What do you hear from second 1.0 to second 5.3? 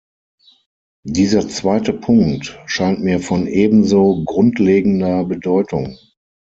Dieser zweite Punkt scheint mir von ebenso grundlegender